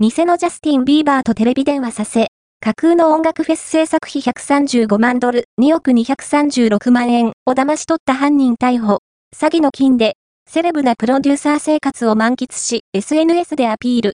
[0.00, 2.28] 偽のジャスティン・ビーバーとテレビ電話させ、
[2.60, 9.00] 架空の音楽フェス制作費135万ドル、2億236万円を騙し取った犯人逮捕。
[9.36, 10.12] 詐欺の金で、
[10.48, 14.06] セレブなプロデューサー生活を満喫し、SNS でアピール。